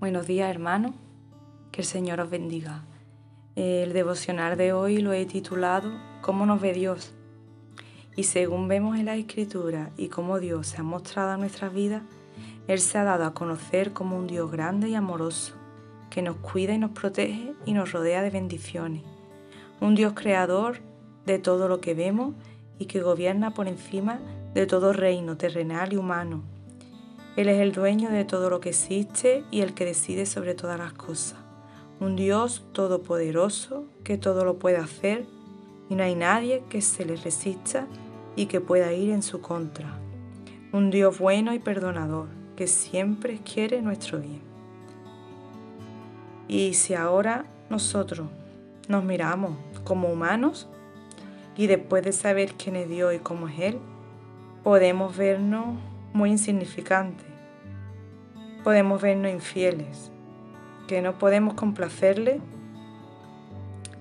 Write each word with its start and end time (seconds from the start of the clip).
Buenos 0.00 0.28
días 0.28 0.48
hermanos, 0.48 0.92
que 1.72 1.80
el 1.80 1.84
Señor 1.84 2.20
os 2.20 2.30
bendiga. 2.30 2.84
El 3.56 3.92
devocional 3.92 4.56
de 4.56 4.72
hoy 4.72 4.98
lo 4.98 5.12
he 5.12 5.26
titulado 5.26 5.90
¿Cómo 6.20 6.46
nos 6.46 6.60
ve 6.60 6.72
Dios? 6.72 7.14
Y 8.14 8.22
según 8.22 8.68
vemos 8.68 8.96
en 8.96 9.06
la 9.06 9.16
Escritura 9.16 9.90
y 9.96 10.06
cómo 10.06 10.38
Dios 10.38 10.68
se 10.68 10.76
ha 10.76 10.84
mostrado 10.84 11.34
en 11.34 11.40
nuestras 11.40 11.74
vidas, 11.74 12.04
Él 12.68 12.78
se 12.78 12.96
ha 12.96 13.02
dado 13.02 13.24
a 13.24 13.34
conocer 13.34 13.92
como 13.92 14.16
un 14.16 14.28
Dios 14.28 14.52
grande 14.52 14.88
y 14.88 14.94
amoroso, 14.94 15.54
que 16.10 16.22
nos 16.22 16.36
cuida 16.36 16.74
y 16.74 16.78
nos 16.78 16.92
protege 16.92 17.54
y 17.66 17.72
nos 17.72 17.90
rodea 17.90 18.22
de 18.22 18.30
bendiciones. 18.30 19.02
Un 19.80 19.96
Dios 19.96 20.12
creador 20.14 20.78
de 21.26 21.40
todo 21.40 21.66
lo 21.66 21.80
que 21.80 21.94
vemos 21.94 22.36
y 22.78 22.86
que 22.86 23.00
gobierna 23.00 23.52
por 23.52 23.66
encima 23.66 24.20
de 24.54 24.64
todo 24.66 24.92
reino 24.92 25.36
terrenal 25.36 25.92
y 25.92 25.96
humano. 25.96 26.44
Él 27.38 27.48
es 27.48 27.60
el 27.60 27.70
dueño 27.70 28.10
de 28.10 28.24
todo 28.24 28.50
lo 28.50 28.58
que 28.58 28.70
existe 28.70 29.44
y 29.52 29.60
el 29.60 29.72
que 29.72 29.84
decide 29.84 30.26
sobre 30.26 30.56
todas 30.56 30.76
las 30.76 30.92
cosas. 30.92 31.38
Un 32.00 32.16
Dios 32.16 32.66
todopoderoso 32.72 33.84
que 34.02 34.18
todo 34.18 34.44
lo 34.44 34.58
puede 34.58 34.78
hacer 34.78 35.24
y 35.88 35.94
no 35.94 36.02
hay 36.02 36.16
nadie 36.16 36.64
que 36.68 36.82
se 36.82 37.04
le 37.04 37.14
resista 37.14 37.86
y 38.34 38.46
que 38.46 38.60
pueda 38.60 38.92
ir 38.92 39.10
en 39.10 39.22
su 39.22 39.40
contra. 39.40 40.00
Un 40.72 40.90
Dios 40.90 41.20
bueno 41.20 41.54
y 41.54 41.60
perdonador 41.60 42.26
que 42.56 42.66
siempre 42.66 43.38
quiere 43.38 43.82
nuestro 43.82 44.18
bien. 44.18 44.42
Y 46.48 46.74
si 46.74 46.94
ahora 46.94 47.46
nosotros 47.70 48.26
nos 48.88 49.04
miramos 49.04 49.52
como 49.84 50.08
humanos 50.08 50.66
y 51.56 51.68
después 51.68 52.02
de 52.02 52.10
saber 52.10 52.54
quién 52.54 52.74
es 52.74 52.88
Dios 52.88 53.14
y 53.14 53.20
cómo 53.20 53.46
es 53.46 53.60
Él, 53.60 53.78
podemos 54.64 55.16
vernos 55.16 55.76
muy 56.12 56.30
insignificantes, 56.30 57.27
podemos 58.68 59.00
vernos 59.00 59.32
infieles, 59.32 60.12
que 60.88 61.00
no 61.00 61.16
podemos 61.16 61.54
complacerle, 61.54 62.42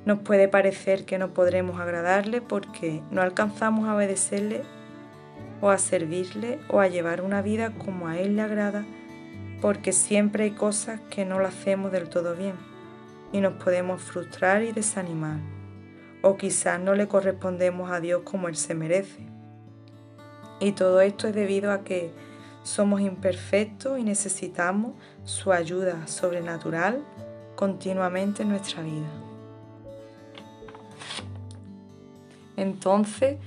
nos 0.05 0.19
puede 0.19 0.49
parecer 0.49 1.05
que 1.05 1.17
no 1.17 1.29
podremos 1.29 1.79
agradarle 1.79 2.41
porque 2.41 3.01
no 3.09 3.21
alcanzamos 3.21 3.87
a 3.87 3.95
obedecerle 3.95 4.63
o 5.61 5.69
a 5.69 5.77
servirle 5.77 6.59
o 6.67 6.81
a 6.81 6.89
llevar 6.89 7.21
una 7.21 7.41
vida 7.41 7.75
como 7.75 8.09
a 8.09 8.17
Él 8.19 8.35
le 8.35 8.41
agrada, 8.41 8.85
porque 9.61 9.93
siempre 9.93 10.43
hay 10.43 10.51
cosas 10.51 10.99
que 11.09 11.23
no 11.23 11.39
lo 11.39 11.47
hacemos 11.47 11.93
del 11.93 12.09
todo 12.09 12.35
bien 12.35 12.55
y 13.31 13.39
nos 13.39 13.53
podemos 13.53 14.02
frustrar 14.02 14.63
y 14.63 14.73
desanimar 14.73 15.39
o 16.21 16.35
quizás 16.35 16.77
no 16.77 16.93
le 16.93 17.07
correspondemos 17.07 17.89
a 17.89 18.02
Dios 18.02 18.23
como 18.25 18.49
Él 18.49 18.57
se 18.57 18.75
merece. 18.75 19.29
Y 20.59 20.73
todo 20.73 20.99
esto 20.99 21.29
es 21.29 21.33
debido 21.33 21.71
a 21.71 21.85
que 21.85 22.11
somos 22.67 22.99
imperfectos 22.99 23.97
y 23.97 24.03
necesitamos 24.03 24.91
su 25.23 25.53
ayuda 25.53 26.05
sobrenatural 26.05 27.01
continuamente 27.55 28.43
en 28.43 28.49
nuestra 28.49 28.83
vida. 28.83 29.07
Entonces, 32.57 33.37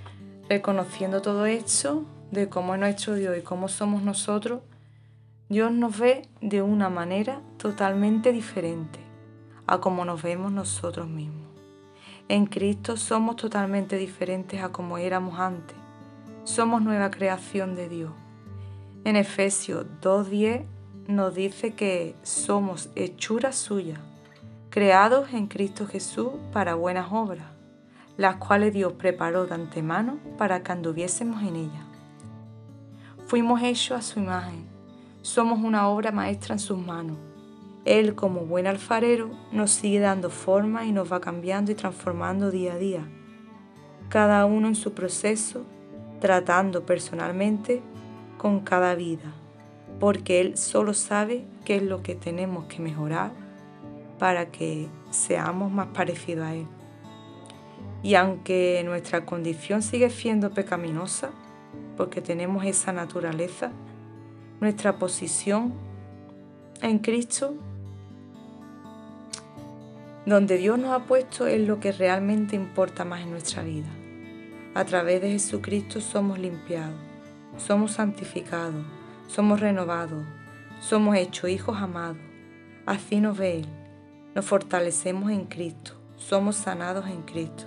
reconociendo 0.48 1.20
todo 1.20 1.44
esto, 1.44 2.06
de 2.30 2.48
cómo 2.48 2.74
es 2.74 2.80
nuestro 2.80 3.14
Dios 3.14 3.36
y 3.36 3.42
cómo 3.42 3.68
somos 3.68 4.02
nosotros, 4.02 4.62
Dios 5.50 5.70
nos 5.70 5.98
ve 5.98 6.22
de 6.40 6.62
una 6.62 6.88
manera 6.88 7.42
totalmente 7.58 8.32
diferente 8.32 9.00
a 9.66 9.80
como 9.80 10.06
nos 10.06 10.22
vemos 10.22 10.50
nosotros 10.50 11.08
mismos. 11.08 11.50
En 12.28 12.46
Cristo 12.46 12.96
somos 12.96 13.36
totalmente 13.36 13.96
diferentes 13.96 14.62
a 14.62 14.70
como 14.70 14.96
éramos 14.96 15.38
antes. 15.38 15.77
Somos 16.44 16.80
nueva 16.80 17.10
creación 17.10 17.74
de 17.74 17.88
Dios. 17.88 18.12
En 19.04 19.16
Efesios 19.16 19.86
2.10 20.02 20.64
nos 21.08 21.34
dice 21.34 21.74
que 21.74 22.14
somos 22.22 22.90
hechuras 22.94 23.56
suyas, 23.56 23.98
creados 24.70 25.33
en 25.33 25.46
Cristo 25.46 25.86
Jesús 25.86 26.30
para 26.52 26.74
buenas 26.74 27.08
obras, 27.10 27.46
las 28.16 28.36
cuales 28.36 28.72
Dios 28.72 28.92
preparó 28.94 29.46
de 29.46 29.55
antemano 29.55 30.18
para 30.39 30.62
que 30.62 30.72
anduviésemos 30.72 31.42
en 31.42 31.56
ellas. 31.56 31.84
Fuimos 33.27 33.62
hechos 33.62 33.98
a 33.98 34.02
su 34.02 34.20
imagen, 34.20 34.66
somos 35.22 35.58
una 35.58 35.89
obra 35.89 36.12
maestra 36.12 36.55
en 36.55 36.60
sus 36.60 36.78
manos 36.78 37.16
él, 37.84 38.14
como 38.14 38.42
buen 38.42 38.66
alfarero, 38.66 39.30
nos 39.52 39.70
sigue 39.70 40.00
dando 40.00 40.28
forma 40.28 40.84
y 40.84 40.92
nos 40.92 41.10
va 41.10 41.20
cambiando 41.20 41.72
y 41.72 41.74
transformando 41.74 42.50
día 42.50 42.74
a 42.74 42.78
día, 42.78 43.08
cada 44.10 44.44
uno 44.44 44.68
en 44.68 44.74
su 44.74 44.92
proceso, 44.92 45.64
tratando 46.20 46.84
personalmente 46.84 47.83
con 48.40 48.61
cada 48.61 48.95
vida, 48.95 49.34
porque 49.98 50.40
Él 50.40 50.56
solo 50.56 50.95
sabe 50.95 51.45
qué 51.67 51.77
es 51.77 51.83
lo 51.83 52.02
que 52.02 52.14
tenemos 52.14 52.64
que 52.64 52.80
mejorar 52.80 53.33
para 54.18 54.51
que 54.51 54.89
seamos 55.11 55.70
más 55.70 55.89
parecidos 55.89 56.46
a 56.46 56.55
Él. 56.55 56.67
Y 58.02 58.14
aunque 58.14 58.80
nuestra 58.86 59.27
condición 59.27 59.83
sigue 59.83 60.08
siendo 60.08 60.52
pecaminosa, 60.52 61.33
porque 61.98 62.23
tenemos 62.23 62.64
esa 62.64 62.95
naturaleza, 62.95 63.73
nuestra 64.58 64.96
posición 64.96 65.74
en 66.80 66.98
Cristo 67.01 67.52
donde 70.24 70.57
Dios 70.57 70.78
nos 70.78 70.92
ha 70.92 71.05
puesto 71.05 71.46
es 71.46 71.61
lo 71.61 71.78
que 71.78 71.92
realmente 71.92 72.57
importa 72.57 73.05
más 73.05 73.20
en 73.20 73.33
nuestra 73.33 73.62
vida. 73.62 73.90
A 74.74 74.86
través 74.86 75.20
de 75.20 75.33
Jesucristo 75.33 76.01
somos 76.01 76.39
limpiados, 76.39 77.09
somos 77.56 77.92
santificados, 77.92 78.84
somos 79.28 79.61
renovados, 79.61 80.24
somos 80.80 81.16
hechos 81.16 81.50
hijos 81.50 81.77
amados. 81.78 82.22
Así 82.86 83.20
nos 83.20 83.36
ve 83.36 83.58
Él. 83.58 83.66
Nos 84.34 84.44
fortalecemos 84.44 85.30
en 85.30 85.46
Cristo, 85.46 85.92
somos 86.16 86.56
sanados 86.56 87.06
en 87.08 87.22
Cristo, 87.22 87.64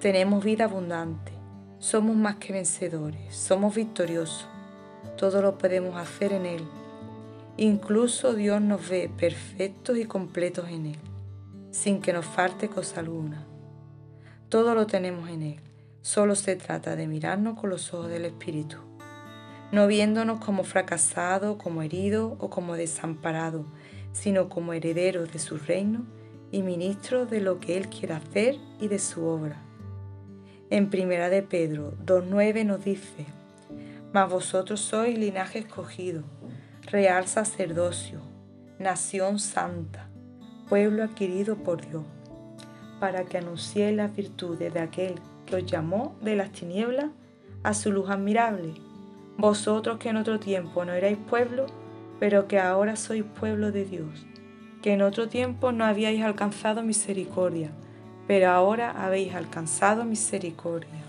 tenemos 0.00 0.42
vida 0.42 0.64
abundante, 0.64 1.32
somos 1.78 2.16
más 2.16 2.36
que 2.36 2.54
vencedores, 2.54 3.36
somos 3.36 3.74
victoriosos. 3.74 4.48
Todo 5.18 5.42
lo 5.42 5.58
podemos 5.58 5.96
hacer 5.96 6.32
en 6.32 6.46
Él. 6.46 6.64
Incluso 7.58 8.32
Dios 8.32 8.62
nos 8.62 8.88
ve 8.88 9.10
perfectos 9.14 9.98
y 9.98 10.06
completos 10.06 10.70
en 10.70 10.86
Él 10.86 10.98
sin 11.70 12.00
que 12.00 12.12
nos 12.12 12.26
falte 12.26 12.68
cosa 12.68 13.00
alguna. 13.00 13.46
Todo 14.48 14.74
lo 14.74 14.86
tenemos 14.86 15.28
en 15.28 15.42
Él, 15.42 15.60
solo 16.02 16.34
se 16.34 16.56
trata 16.56 16.96
de 16.96 17.06
mirarnos 17.06 17.58
con 17.58 17.70
los 17.70 17.94
ojos 17.94 18.08
del 18.08 18.24
Espíritu, 18.24 18.78
no 19.72 19.86
viéndonos 19.86 20.44
como 20.44 20.64
fracasados, 20.64 21.56
como 21.56 21.82
heridos 21.82 22.34
o 22.38 22.50
como 22.50 22.74
desamparados, 22.74 23.66
sino 24.12 24.48
como 24.48 24.72
herederos 24.72 25.32
de 25.32 25.38
su 25.38 25.58
reino 25.58 26.04
y 26.50 26.62
ministros 26.62 27.30
de 27.30 27.40
lo 27.40 27.60
que 27.60 27.76
Él 27.76 27.88
quiere 27.88 28.14
hacer 28.14 28.56
y 28.80 28.88
de 28.88 28.98
su 28.98 29.24
obra. 29.24 29.62
En 30.70 30.90
Primera 30.90 31.28
de 31.28 31.42
Pedro 31.42 31.94
2.9 32.04 32.64
nos 32.64 32.84
dice, 32.84 33.26
Mas 34.12 34.28
vosotros 34.28 34.80
sois 34.80 35.16
linaje 35.16 35.60
escogido, 35.60 36.24
real 36.90 37.26
sacerdocio, 37.26 38.20
nación 38.78 39.38
santa, 39.38 40.08
pueblo 40.68 41.04
adquirido 41.04 41.56
por 41.56 41.86
Dios, 41.88 42.04
para 42.98 43.24
que 43.24 43.38
anuncie 43.38 43.92
las 43.92 44.14
virtudes 44.14 44.74
de 44.74 44.80
aquel 44.80 45.14
que 45.46 45.56
os 45.56 45.66
llamó 45.66 46.16
de 46.22 46.36
las 46.36 46.50
tinieblas 46.50 47.06
a 47.62 47.74
su 47.74 47.92
luz 47.92 48.10
admirable. 48.10 48.89
Vosotros 49.40 49.98
que 49.98 50.10
en 50.10 50.16
otro 50.16 50.38
tiempo 50.38 50.84
no 50.84 50.92
erais 50.92 51.16
pueblo, 51.16 51.66
pero 52.18 52.46
que 52.46 52.58
ahora 52.58 52.96
sois 52.96 53.24
pueblo 53.24 53.72
de 53.72 53.84
Dios, 53.84 54.26
que 54.82 54.92
en 54.92 55.02
otro 55.02 55.28
tiempo 55.28 55.72
no 55.72 55.84
habíais 55.84 56.22
alcanzado 56.22 56.82
misericordia, 56.82 57.70
pero 58.26 58.50
ahora 58.50 58.90
habéis 58.90 59.34
alcanzado 59.34 60.04
misericordia. 60.04 61.00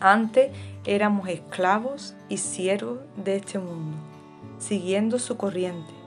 Antes 0.00 0.52
éramos 0.84 1.28
esclavos 1.28 2.14
y 2.28 2.36
siervos 2.36 2.98
de 3.16 3.36
este 3.36 3.58
mundo, 3.58 3.96
siguiendo 4.58 5.18
su 5.18 5.36
corriente 5.36 5.98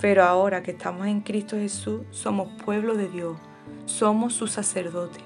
pero 0.00 0.24
ahora 0.24 0.62
que 0.62 0.70
estamos 0.70 1.06
en 1.06 1.20
Cristo 1.20 1.56
Jesús, 1.56 2.00
somos 2.10 2.48
pueblo 2.64 2.94
de 2.94 3.08
Dios, 3.08 3.36
somos 3.84 4.32
su 4.32 4.46
sacerdote. 4.46 5.20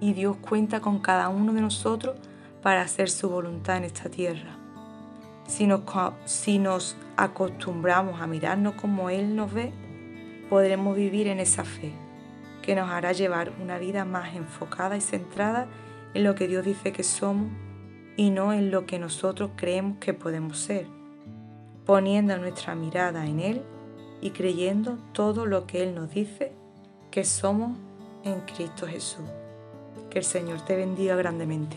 Y 0.00 0.12
Dios 0.12 0.36
cuenta 0.36 0.80
con 0.80 1.00
cada 1.00 1.28
uno 1.28 1.52
de 1.52 1.60
nosotros 1.60 2.14
para 2.62 2.82
hacer 2.82 3.10
su 3.10 3.28
voluntad 3.28 3.76
en 3.78 3.84
esta 3.84 4.08
tierra. 4.08 4.56
Si 5.46 5.66
nos, 5.66 5.82
si 6.24 6.58
nos 6.58 6.96
acostumbramos 7.16 8.20
a 8.20 8.26
mirarnos 8.26 8.74
como 8.74 9.10
Él 9.10 9.34
nos 9.34 9.52
ve, 9.52 9.72
podremos 10.50 10.96
vivir 10.96 11.26
en 11.28 11.40
esa 11.40 11.64
fe 11.64 11.92
que 12.62 12.74
nos 12.74 12.90
hará 12.90 13.12
llevar 13.12 13.52
una 13.62 13.78
vida 13.78 14.04
más 14.04 14.34
enfocada 14.34 14.96
y 14.96 15.00
centrada 15.00 15.68
en 16.14 16.24
lo 16.24 16.34
que 16.34 16.48
Dios 16.48 16.64
dice 16.64 16.92
que 16.92 17.02
somos 17.02 17.50
y 18.16 18.30
no 18.30 18.52
en 18.52 18.70
lo 18.70 18.84
que 18.84 18.98
nosotros 18.98 19.52
creemos 19.56 19.98
que 19.98 20.12
podemos 20.12 20.58
ser, 20.58 20.86
poniendo 21.86 22.36
nuestra 22.36 22.74
mirada 22.74 23.26
en 23.26 23.40
Él 23.40 23.62
y 24.20 24.30
creyendo 24.30 24.98
todo 25.12 25.46
lo 25.46 25.66
que 25.66 25.82
Él 25.82 25.94
nos 25.94 26.10
dice 26.10 26.52
que 27.10 27.24
somos 27.24 27.78
en 28.24 28.40
Cristo 28.40 28.86
Jesús. 28.86 29.24
Que 30.10 30.18
el 30.18 30.24
Señor 30.24 30.62
te 30.62 30.76
bendiga 30.76 31.16
grandemente. 31.16 31.76